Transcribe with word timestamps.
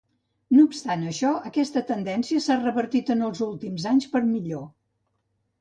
No 0.59 0.63
obstant 0.67 1.03
això, 1.11 1.33
aquesta 1.49 1.83
tendència 1.91 2.43
s'ha 2.47 2.57
revertit 2.63 3.13
en 3.17 3.21
els 3.29 3.45
últims 3.51 3.89
anys 3.93 4.09
per 4.15 4.23
a 4.25 4.27
millor. 4.35 4.69